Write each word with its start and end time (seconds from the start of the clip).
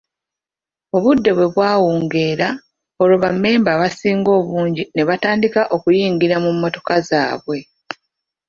Obudde 0.95 1.31
bwe 1.37 1.47
bwawungeera 1.53 2.47
olwo 3.01 3.15
bammemba 3.23 3.69
abasinga 3.73 4.29
obungi 4.39 4.83
ne 4.93 5.03
batandika 5.09 5.61
okuyingira 5.75 6.35
mu 6.43 6.49
mmotoka 6.55 6.93
zaabwe. 7.09 7.57